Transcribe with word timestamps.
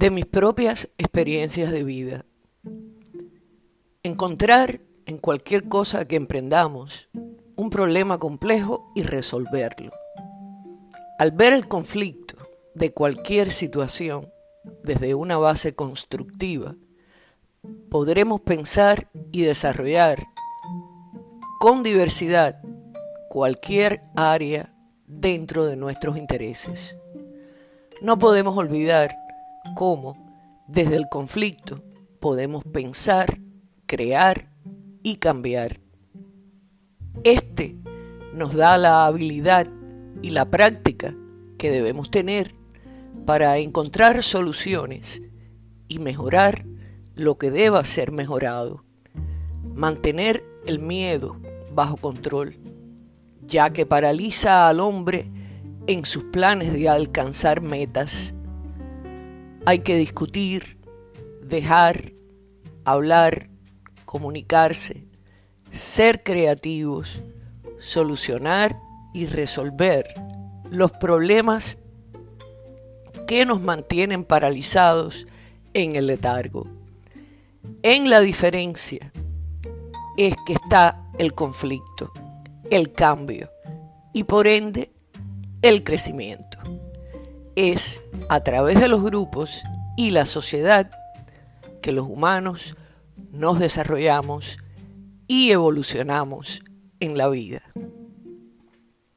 de 0.00 0.10
mis 0.10 0.24
propias 0.24 0.88
experiencias 0.96 1.70
de 1.70 1.84
vida. 1.84 2.24
Encontrar 4.02 4.80
en 5.04 5.18
cualquier 5.18 5.68
cosa 5.68 6.08
que 6.08 6.16
emprendamos 6.16 7.10
un 7.54 7.68
problema 7.68 8.16
complejo 8.16 8.90
y 8.94 9.02
resolverlo. 9.02 9.92
Al 11.18 11.32
ver 11.32 11.52
el 11.52 11.68
conflicto 11.68 12.36
de 12.74 12.94
cualquier 12.94 13.52
situación 13.52 14.32
desde 14.82 15.14
una 15.14 15.36
base 15.36 15.74
constructiva, 15.74 16.76
podremos 17.90 18.40
pensar 18.40 19.10
y 19.32 19.42
desarrollar 19.42 20.18
con 21.58 21.82
diversidad 21.82 22.62
cualquier 23.28 24.00
área 24.16 24.74
dentro 25.06 25.66
de 25.66 25.76
nuestros 25.76 26.16
intereses. 26.16 26.96
No 28.00 28.18
podemos 28.18 28.56
olvidar 28.56 29.10
cómo 29.74 30.16
desde 30.68 30.96
el 30.96 31.08
conflicto 31.08 31.82
podemos 32.20 32.64
pensar, 32.64 33.38
crear 33.86 34.50
y 35.02 35.16
cambiar. 35.16 35.80
Este 37.24 37.76
nos 38.34 38.54
da 38.54 38.78
la 38.78 39.06
habilidad 39.06 39.66
y 40.22 40.30
la 40.30 40.44
práctica 40.44 41.14
que 41.58 41.70
debemos 41.70 42.10
tener 42.10 42.54
para 43.26 43.58
encontrar 43.58 44.22
soluciones 44.22 45.22
y 45.88 45.98
mejorar 45.98 46.64
lo 47.14 47.36
que 47.36 47.50
deba 47.50 47.84
ser 47.84 48.12
mejorado. 48.12 48.82
Mantener 49.74 50.44
el 50.66 50.78
miedo 50.78 51.36
bajo 51.74 51.96
control, 51.96 52.56
ya 53.42 53.70
que 53.70 53.86
paraliza 53.86 54.68
al 54.68 54.80
hombre 54.80 55.30
en 55.86 56.04
sus 56.04 56.24
planes 56.24 56.72
de 56.72 56.88
alcanzar 56.88 57.60
metas. 57.60 58.34
Hay 59.66 59.80
que 59.80 59.96
discutir, 59.96 60.78
dejar, 61.42 62.12
hablar, 62.84 63.50
comunicarse, 64.04 65.04
ser 65.70 66.22
creativos, 66.22 67.22
solucionar 67.78 68.78
y 69.14 69.26
resolver 69.26 70.06
los 70.70 70.92
problemas 70.92 71.78
que 73.26 73.44
nos 73.44 73.60
mantienen 73.60 74.24
paralizados 74.24 75.26
en 75.74 75.96
el 75.96 76.06
letargo. 76.06 76.66
En 77.82 78.10
la 78.10 78.20
diferencia 78.20 79.12
es 80.16 80.34
que 80.46 80.54
está 80.54 81.02
el 81.18 81.34
conflicto, 81.34 82.12
el 82.70 82.92
cambio 82.92 83.50
y 84.12 84.24
por 84.24 84.46
ende 84.46 84.90
el 85.62 85.84
crecimiento. 85.84 86.49
Es 87.62 88.00
a 88.30 88.42
través 88.42 88.80
de 88.80 88.88
los 88.88 89.02
grupos 89.02 89.62
y 89.94 90.12
la 90.12 90.24
sociedad 90.24 90.90
que 91.82 91.92
los 91.92 92.08
humanos 92.08 92.74
nos 93.32 93.58
desarrollamos 93.58 94.56
y 95.28 95.50
evolucionamos 95.50 96.62
en 97.00 97.18
la 97.18 97.28
vida. 97.28 97.60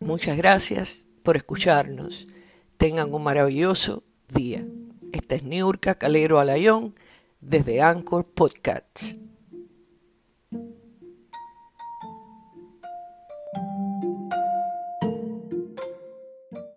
Muchas 0.00 0.36
gracias 0.36 1.06
por 1.22 1.38
escucharnos. 1.38 2.26
Tengan 2.76 3.14
un 3.14 3.22
maravilloso 3.22 4.02
día. 4.28 4.66
Esta 5.12 5.36
es 5.36 5.42
Niurka 5.42 5.94
Calero 5.94 6.38
Alayón 6.38 6.94
desde 7.40 7.80
Anchor 7.80 8.26
Podcasts. 8.26 9.16